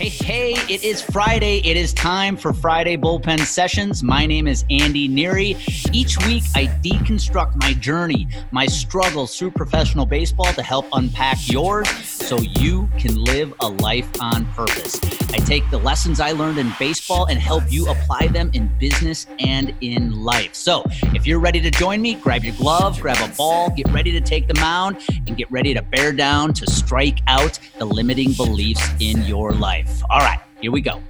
[0.00, 1.58] Hey, hey, it is Friday.
[1.58, 4.02] It is time for Friday Bullpen Sessions.
[4.02, 5.58] My name is Andy Neary.
[5.94, 11.86] Each week, I deconstruct my journey, my struggles through professional baseball to help unpack yours
[12.30, 15.00] so you can live a life on purpose.
[15.32, 19.26] I take the lessons I learned in baseball and help you apply them in business
[19.40, 20.54] and in life.
[20.54, 24.12] So if you're ready to join me, grab your glove, grab a ball, get ready
[24.12, 28.32] to take the mound, and get ready to bear down to strike out the limiting
[28.34, 30.00] beliefs in your life.
[30.08, 31.02] All right, here we go.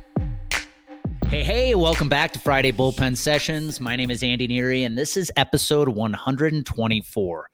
[1.27, 3.79] Hey, hey, welcome back to Friday Bullpen Sessions.
[3.79, 7.51] My name is Andy Neary, and this is episode 124.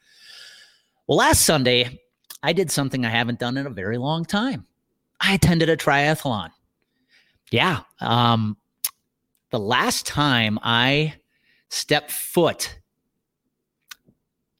[1.08, 1.98] Well, last Sunday,
[2.42, 4.66] I did something I haven't done in a very long time.
[5.20, 6.50] I attended a triathlon.
[7.50, 7.80] Yeah.
[8.00, 8.56] Um,
[9.50, 11.14] the last time I
[11.68, 12.78] stepped foot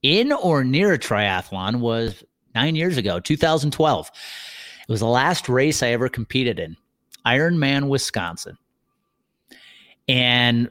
[0.03, 4.11] in or near a triathlon was nine years ago, 2012.
[4.89, 6.77] It was the last race I ever competed in,
[7.27, 8.57] Ironman, Wisconsin.
[10.09, 10.71] And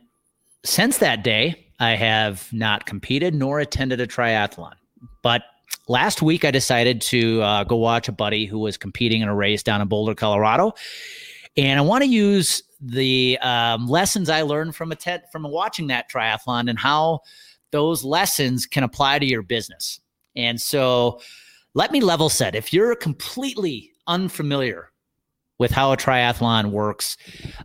[0.64, 4.76] since that day, I have not competed nor attended a triathlon.
[5.22, 5.44] But
[5.88, 9.36] last week, I decided to uh, go watch a buddy who was competing in a
[9.36, 10.74] race down in Boulder, Colorado.
[11.58, 14.98] And I want to use the um, lessons I learned from a
[15.32, 17.22] from watching that triathlon and how
[17.72, 20.00] those lessons can apply to your business.
[20.36, 21.22] And so,
[21.76, 22.56] let me level set.
[22.56, 24.92] If you're completely unfamiliar
[25.60, 27.18] with how a triathlon works,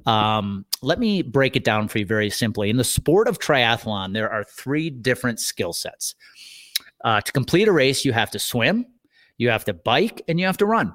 [0.06, 2.70] um, let me break it down for you very simply.
[2.70, 6.14] In the sport of triathlon, there are three different skill sets.
[7.04, 8.86] Uh, to complete a race, you have to swim,
[9.38, 10.94] you have to bike, and you have to run.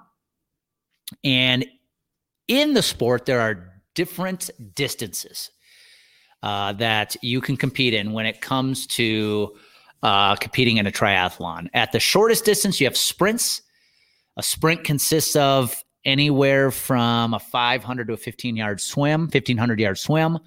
[1.24, 1.66] And
[2.48, 5.52] in the sport, there are different distances
[6.44, 9.56] uh, that you can compete in when it comes to
[10.04, 11.68] uh, competing in a triathlon.
[11.74, 13.62] At the shortest distance, you have sprints.
[14.38, 19.98] A sprint consists of anywhere from a 500 to a 15 yard swim, 1500 yard
[19.98, 20.38] swim.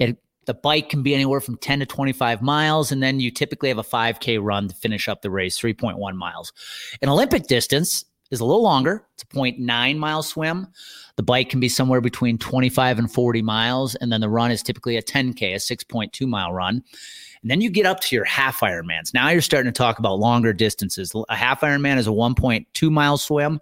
[0.00, 3.68] It, the bike can be anywhere from 10 to 25 miles, and then you typically
[3.68, 6.54] have a 5K run to finish up the race, 3.1 miles.
[7.02, 9.04] An Olympic distance is a little longer.
[9.12, 10.66] It's a 0.9 mile swim.
[11.16, 14.62] The bike can be somewhere between 25 and 40 miles, and then the run is
[14.62, 16.82] typically a 10K, a 6.2 mile run.
[17.42, 19.12] And then you get up to your half Ironmans.
[19.12, 21.12] Now you're starting to talk about longer distances.
[21.28, 23.60] A half Ironman is a 1.2 mile swim.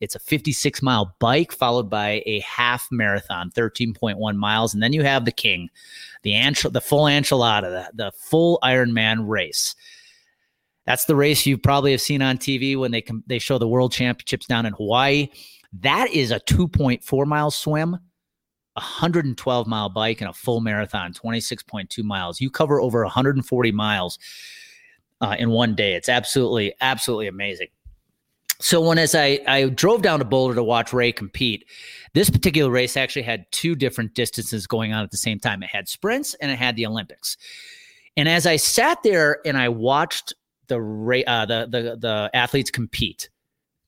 [0.00, 4.74] It's a 56 mile bike followed by a half marathon, 13.1 miles.
[4.74, 5.68] And then you have the king,
[6.22, 6.32] the
[6.70, 9.74] the full enchilada, the, the full Ironman race.
[10.86, 13.68] That's the race you probably have seen on TV when they com- they show the
[13.68, 15.28] world championships down in Hawaii.
[15.80, 17.98] That is a 2.4 mile swim
[18.78, 22.40] 112 mile bike and a full marathon, 26.2 miles.
[22.40, 24.18] You cover over 140 miles
[25.20, 25.94] uh, in one day.
[25.94, 27.68] It's absolutely, absolutely amazing.
[28.60, 31.64] So when as I, I drove down to Boulder to watch Ray compete,
[32.14, 35.62] this particular race actually had two different distances going on at the same time.
[35.62, 37.36] It had sprints and it had the Olympics.
[38.16, 40.34] And as I sat there and I watched
[40.66, 40.76] the
[41.26, 43.30] uh, the the the athletes compete,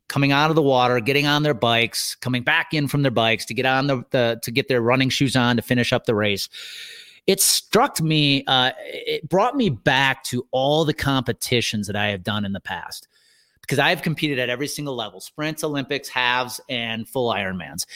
[0.08, 3.44] coming out of the water, getting on their bikes, coming back in from their bikes
[3.46, 6.14] to get on the, the to get their running shoes on to finish up the
[6.14, 6.48] race.
[7.26, 12.22] It struck me, uh, it brought me back to all the competitions that I have
[12.22, 13.08] done in the past
[13.70, 17.86] because I have competed at every single level sprints, Olympics, halves, and full Ironmans.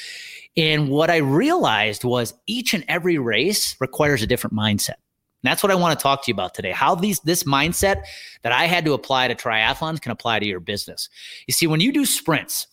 [0.56, 4.90] And what I realized was each and every race requires a different mindset.
[4.90, 6.70] And that's what I want to talk to you about today.
[6.70, 8.04] How these this mindset
[8.42, 11.08] that I had to apply to triathlons can apply to your business.
[11.48, 12.68] You see, when you do sprints,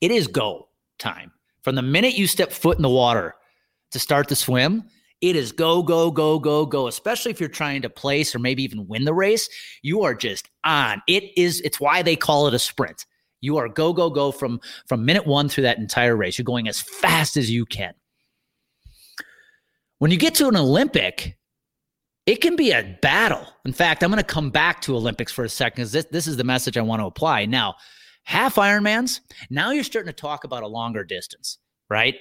[0.00, 1.30] it is go time.
[1.60, 3.34] From the minute you step foot in the water
[3.90, 4.82] to start the swim,
[5.20, 6.88] it is go, go, go, go, go.
[6.88, 9.48] Especially if you're trying to place or maybe even win the race,
[9.82, 11.02] you are just on.
[11.08, 13.06] It is, it's why they call it a sprint.
[13.40, 16.38] You are go, go, go from from minute one through that entire race.
[16.38, 17.94] You're going as fast as you can.
[19.98, 21.38] When you get to an Olympic,
[22.26, 23.46] it can be a battle.
[23.64, 26.26] In fact, I'm going to come back to Olympics for a second because this, this
[26.26, 27.46] is the message I want to apply.
[27.46, 27.76] Now,
[28.24, 31.58] half Ironmans, now you're starting to talk about a longer distance,
[31.88, 32.16] right?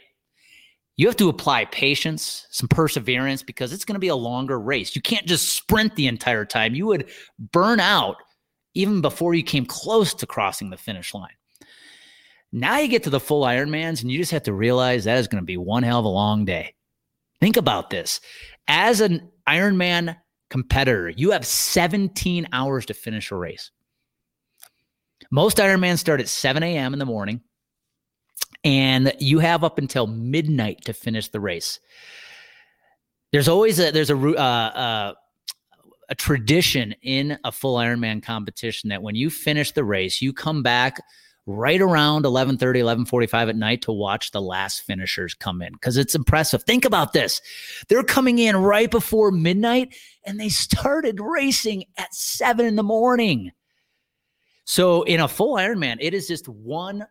[0.97, 4.95] You have to apply patience, some perseverance because it's going to be a longer race.
[4.95, 6.73] You can't just sprint the entire time.
[6.73, 7.09] You would
[7.51, 8.17] burn out
[8.75, 11.33] even before you came close to crossing the finish line.
[12.51, 15.27] Now you get to the full Ironmans and you just have to realize that is
[15.27, 16.73] going to be one hell of a long day.
[17.41, 18.21] Think about this.
[18.67, 20.15] As an Ironman
[20.49, 23.71] competitor, you have 17 hours to finish a race.
[25.31, 26.93] Most Ironmans start at 7 a.m.
[26.93, 27.41] in the morning,
[28.65, 31.79] and you have up until midnight to finish the race.
[33.31, 35.13] There's always a there's a uh, uh,
[36.09, 40.63] a tradition in a full Ironman competition that when you finish the race, you come
[40.63, 41.01] back
[41.45, 46.15] right around 11:30 11:45 at night to watch the last finishers come in cuz it's
[46.15, 46.63] impressive.
[46.63, 47.41] Think about this.
[47.87, 49.93] They're coming in right before midnight
[50.25, 53.51] and they started racing at 7 in the morning.
[54.63, 57.05] So in a full Ironman, it is just one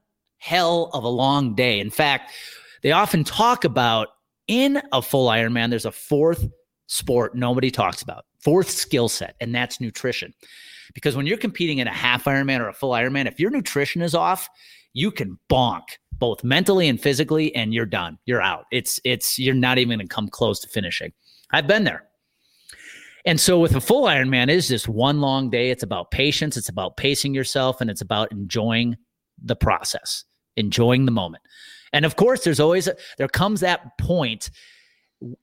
[0.44, 1.80] hell of a long day.
[1.80, 2.30] In fact,
[2.82, 4.08] they often talk about
[4.46, 6.46] in a full Ironman there's a fourth
[6.86, 8.26] sport nobody talks about.
[8.40, 10.34] Fourth skill set and that's nutrition.
[10.92, 14.02] Because when you're competing in a half Ironman or a full Ironman, if your nutrition
[14.02, 14.46] is off,
[14.92, 15.82] you can bonk
[16.18, 18.18] both mentally and physically, and you're done.
[18.26, 18.66] You're out.
[18.70, 21.12] It's it's you're not even gonna come close to finishing.
[21.52, 22.04] I've been there.
[23.24, 25.70] And so with a full Ironman it is just one long day.
[25.70, 28.96] It's about patience, it's about pacing yourself, and it's about enjoying
[29.42, 30.24] the process,
[30.56, 31.42] enjoying the moment.
[31.92, 34.50] And of course, there's always a, there comes that point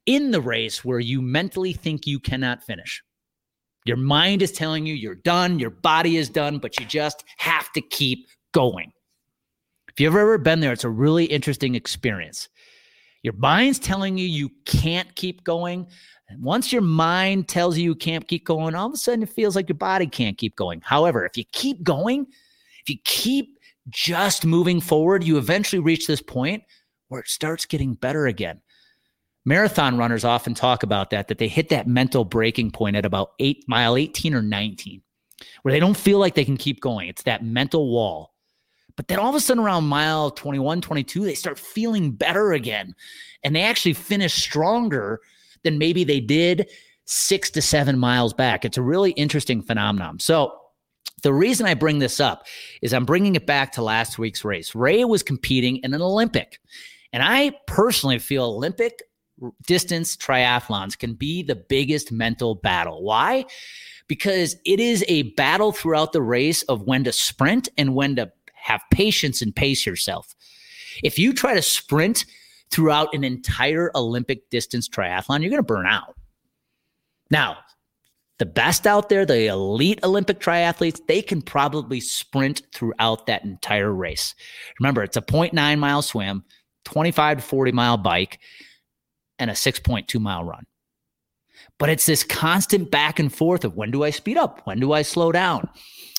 [0.06, 3.02] in the race where you mentally think you cannot finish.
[3.86, 7.72] Your mind is telling you you're done, your body is done, but you just have
[7.74, 8.92] to keep going.
[9.90, 12.48] If you've ever been there, it's a really interesting experience.
[13.24, 15.88] Your mind's telling you you can't keep going.
[16.30, 19.30] And once your mind tells you you can't keep going, all of a sudden it
[19.30, 20.82] feels like your body can't keep going.
[20.82, 22.28] However, if you keep going,
[22.82, 26.64] if you keep just moving forward, you eventually reach this point
[27.08, 28.62] where it starts getting better again.
[29.44, 33.32] Marathon runners often talk about that, that they hit that mental breaking point at about
[33.40, 35.02] eight mile 18 or 19,
[35.64, 37.10] where they don't feel like they can keep going.
[37.10, 38.34] It's that mental wall.
[38.96, 42.94] But then all of a sudden around mile 21, 22, they start feeling better again.
[43.44, 45.22] And they actually finish stronger
[45.64, 46.70] than maybe they did
[47.06, 48.64] six to seven miles back.
[48.64, 50.20] It's a really interesting phenomenon.
[50.20, 50.61] So
[51.22, 52.46] the reason I bring this up
[52.82, 54.76] is I'm bringing it back to last week's race.
[54.76, 56.60] Ray was competing in an Olympic.
[57.14, 59.02] And I personally feel Olympic
[59.68, 63.04] distance triathlons can be the biggest mental battle.
[63.04, 63.46] Why?
[64.08, 68.32] Because it is a battle throughout the race of when to sprint and when to
[68.54, 70.36] have patience and pace yourself.
[71.04, 72.26] If you try to sprint
[72.70, 76.16] throughout an entire Olympic distance triathlon, you're going to burn out.
[77.30, 77.58] Now,
[78.42, 83.94] the best out there, the elite Olympic triathletes, they can probably sprint throughout that entire
[83.94, 84.34] race.
[84.80, 86.44] Remember, it's a 0.9 mile swim,
[86.86, 88.40] 25 to 40 mile bike
[89.38, 90.66] and a 6.2 mile run.
[91.78, 94.62] But it's this constant back and forth of when do I speed up?
[94.64, 95.70] When do I slow down?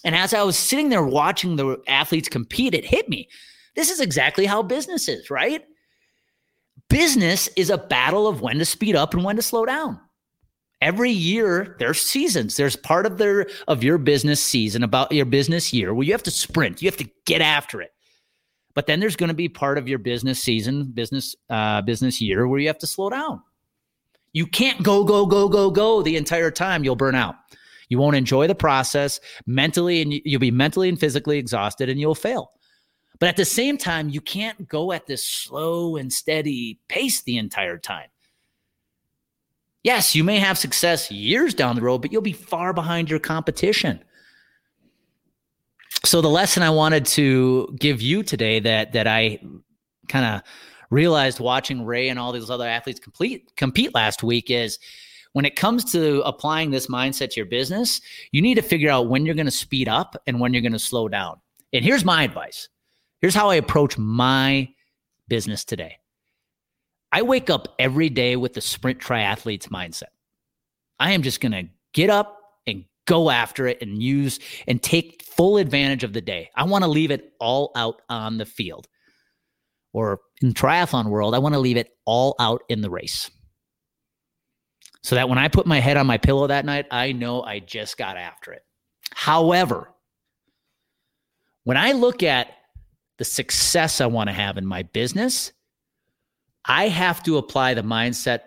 [0.05, 3.29] And as I was sitting there watching the athletes compete, it hit me.
[3.75, 5.65] This is exactly how business is, right?
[6.89, 9.99] Business is a battle of when to speed up and when to slow down.
[10.83, 12.57] Every year there's seasons.
[12.57, 16.25] There's part of their of your business season about your business year where you have
[16.25, 16.83] to sprint.
[16.83, 17.93] You have to get after it.
[18.75, 22.49] But then there's going to be part of your business season, business uh, business year
[22.49, 23.41] where you have to slow down.
[24.33, 26.83] You can't go go go go go the entire time.
[26.83, 27.37] You'll burn out.
[27.89, 32.17] You won't enjoy the process mentally, and you'll be mentally and physically exhausted, and you'll
[32.17, 32.51] fail.
[33.21, 37.37] But at the same time, you can't go at this slow and steady pace the
[37.39, 38.09] entire time.
[39.83, 43.19] Yes, you may have success years down the road, but you'll be far behind your
[43.19, 44.03] competition
[46.05, 49.41] so the lesson I wanted to give you today that that I
[50.09, 50.43] kind of
[50.91, 54.79] realized watching Ray and all these other athletes complete compete last week is
[55.33, 58.01] when it comes to applying this mindset to your business,
[58.33, 60.73] you need to figure out when you're going to speed up and when you're going
[60.73, 61.41] to slow down.
[61.73, 62.69] And here's my advice.
[63.23, 64.69] Here's how I approach my
[65.29, 65.97] business today.
[67.13, 70.11] I wake up every day with the sprint triathletes mindset.
[70.99, 75.23] I am just going to get up and go after it and use and take
[75.23, 76.51] full advantage of the day.
[76.55, 78.89] I want to leave it all out on the field.
[79.93, 83.31] Or in triathlon world, I want to leave it all out in the race.
[85.03, 87.59] So that when I put my head on my pillow that night, I know I
[87.59, 88.63] just got after it.
[89.15, 89.91] However,
[91.65, 92.49] when I look at
[93.19, 95.53] the success I want to have in my business,
[96.65, 98.41] I have to apply the mindset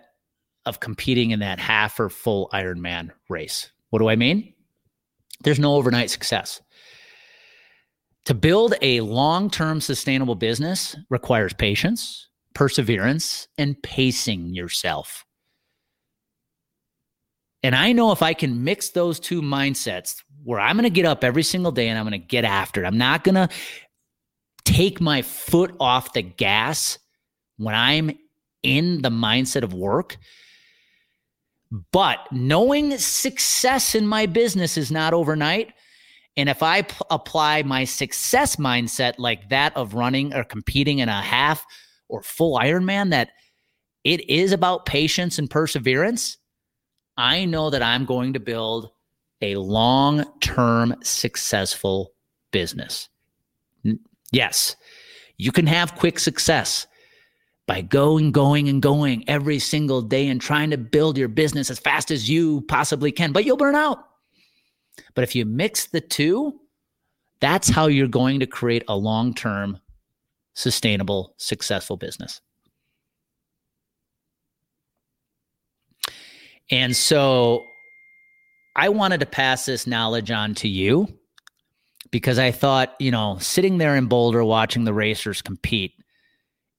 [0.64, 3.70] of competing in that half or full Ironman race.
[3.90, 4.52] What do I mean?
[5.42, 6.60] There's no overnight success.
[8.24, 15.24] To build a long term sustainable business requires patience, perseverance, and pacing yourself.
[17.62, 21.04] And I know if I can mix those two mindsets where I'm going to get
[21.04, 23.48] up every single day and I'm going to get after it, I'm not going to
[24.64, 26.98] take my foot off the gas
[27.58, 28.16] when I'm
[28.62, 30.16] in the mindset of work
[31.92, 35.72] but knowing success in my business is not overnight.
[36.36, 41.08] And if I p- apply my success mindset like that of running or competing in
[41.08, 41.66] a half
[42.08, 43.30] or full Ironman, that
[44.04, 46.38] it is about patience and perseverance,
[47.16, 48.90] I know that I'm going to build
[49.40, 52.12] a long term successful
[52.52, 53.08] business.
[54.30, 54.76] Yes,
[55.36, 56.86] you can have quick success
[57.66, 61.78] by going, going, and going every single day and trying to build your business as
[61.78, 63.98] fast as you possibly can, but you'll burn out.
[65.14, 66.60] But if you mix the two,
[67.40, 69.80] that's how you're going to create a long term,
[70.54, 72.40] sustainable, successful business.
[76.70, 77.64] And so
[78.74, 81.08] I wanted to pass this knowledge on to you
[82.10, 85.92] because I thought, you know, sitting there in Boulder watching the racers compete,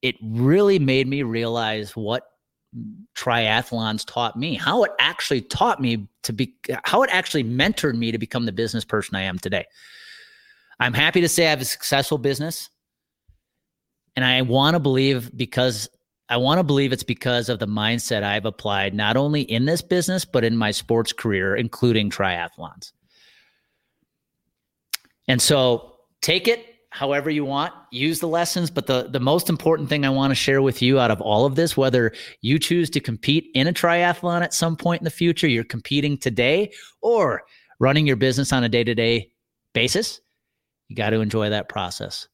[0.02, 2.24] it really made me realize what
[3.16, 8.12] triathlons taught me, how it actually taught me to be, how it actually mentored me
[8.12, 9.66] to become the business person I am today.
[10.80, 12.70] I'm happy to say I have a successful business.
[14.16, 15.88] And I want to believe because
[16.30, 19.82] I want to believe it's because of the mindset I've applied not only in this
[19.82, 22.92] business, but in my sports career, including triathlons.
[25.28, 28.70] And so take it however you want, use the lessons.
[28.70, 31.46] But the, the most important thing I want to share with you out of all
[31.46, 35.12] of this, whether you choose to compete in a triathlon at some point in the
[35.12, 37.44] future, you're competing today, or
[37.80, 39.32] running your business on a day to day
[39.74, 40.22] basis,
[40.88, 42.28] you got to enjoy that process.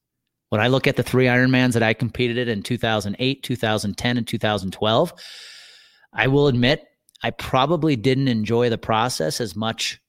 [0.50, 4.28] When I look at the three Ironmans that I competed in in 2008, 2010, and
[4.28, 5.14] 2012,
[6.14, 6.86] I will admit
[7.24, 10.00] I probably didn't enjoy the process as much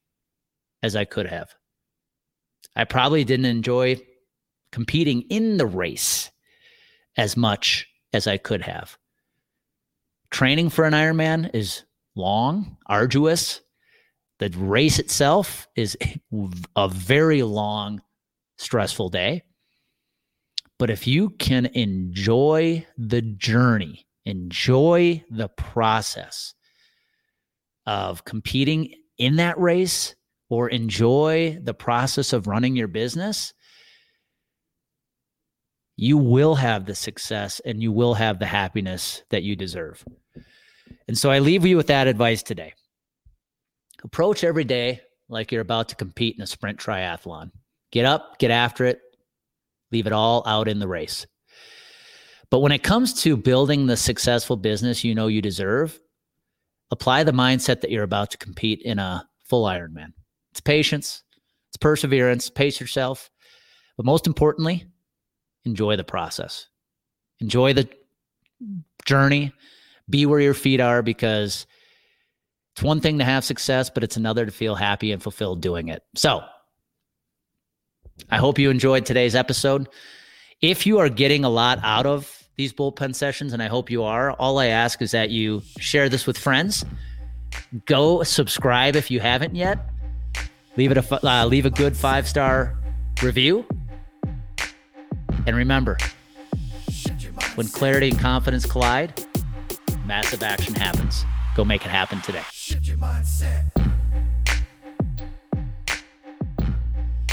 [0.82, 1.54] as I could have.
[2.76, 4.02] I probably didn't enjoy
[4.74, 6.32] competing in the race
[7.16, 8.98] as much as I could have.
[10.32, 11.84] Training for an Ironman is
[12.16, 13.60] long, arduous.
[14.40, 15.96] The race itself is
[16.76, 18.02] a very long,
[18.58, 19.44] stressful day.
[20.80, 26.52] But if you can enjoy the journey, enjoy the process
[27.86, 30.16] of competing in that race
[30.50, 33.54] or enjoy the process of running your business,
[35.96, 40.04] you will have the success and you will have the happiness that you deserve.
[41.06, 42.74] And so I leave you with that advice today.
[44.02, 47.50] Approach every day like you're about to compete in a sprint triathlon.
[47.92, 49.00] Get up, get after it,
[49.92, 51.26] leave it all out in the race.
[52.50, 55.98] But when it comes to building the successful business you know you deserve,
[56.90, 60.12] apply the mindset that you're about to compete in a full Ironman.
[60.52, 61.22] It's patience,
[61.70, 63.30] it's perseverance, pace yourself.
[63.96, 64.86] But most importantly,
[65.64, 66.66] enjoy the process.
[67.40, 67.88] Enjoy the
[69.04, 69.52] journey.
[70.08, 71.66] Be where your feet are because
[72.74, 75.88] it's one thing to have success, but it's another to feel happy and fulfilled doing
[75.88, 76.02] it.
[76.14, 76.42] So,
[78.30, 79.88] I hope you enjoyed today's episode.
[80.60, 84.02] If you are getting a lot out of these bullpen sessions, and I hope you
[84.04, 86.84] are, all I ask is that you share this with friends.
[87.86, 89.78] Go subscribe if you haven't yet.
[90.76, 92.76] Leave it a uh, leave a good five star
[93.22, 93.64] review.
[95.46, 95.96] And remember,
[97.54, 99.24] when clarity and confidence collide,
[100.06, 101.24] massive action happens.
[101.54, 102.42] Go make it happen today.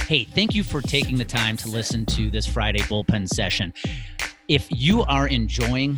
[0.07, 3.73] Hey, thank you for taking the time to listen to this Friday bullpen session.
[4.47, 5.97] If you are enjoying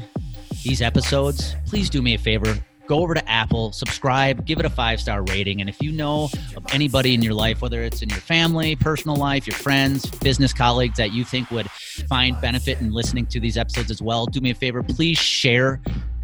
[0.64, 2.56] these episodes, please do me a favor.
[2.86, 5.62] Go over to Apple, subscribe, give it a five star rating.
[5.62, 9.16] And if you know of anybody in your life, whether it's in your family, personal
[9.16, 11.70] life, your friends, business colleagues that you think would
[12.10, 14.84] find benefit in listening to these episodes as well, do me a favor.
[14.84, 15.80] Please share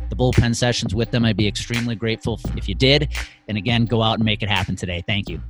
[0.10, 1.24] the bullpen sessions with them.
[1.24, 3.10] I'd be extremely grateful if you did.
[3.48, 5.04] And again, go out and make it happen today.
[5.08, 5.42] Thank you.